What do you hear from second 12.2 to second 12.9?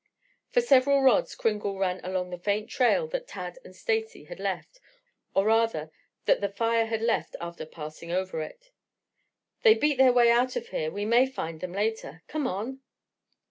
Come on!"